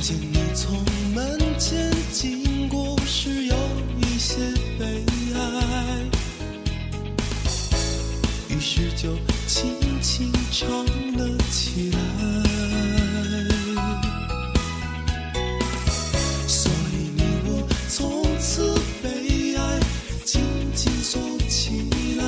[0.00, 0.82] 见你从
[1.14, 3.54] 门前经过时，有
[3.98, 4.34] 一些
[4.78, 5.38] 悲哀，
[8.48, 9.14] 于是就
[9.46, 10.70] 轻轻唱
[11.16, 11.98] 了起来。
[16.48, 19.80] 所以你我从此被爱
[20.24, 20.40] 紧
[20.74, 22.24] 紧锁起来，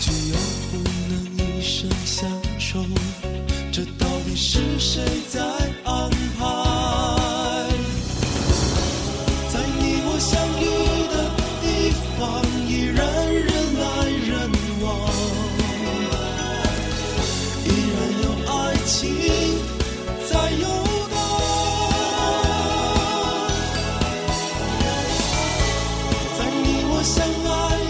[0.00, 0.36] 却又
[0.72, 0.76] 不
[1.08, 2.84] 能一生相守。
[3.70, 5.57] 这到底是谁在？
[26.98, 27.28] 我相爱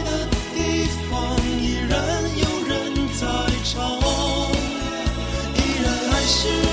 [0.05, 0.11] 的
[0.55, 1.97] 地方依然
[2.37, 3.25] 有人在
[3.65, 3.75] 唱
[5.57, 6.68] 依然还是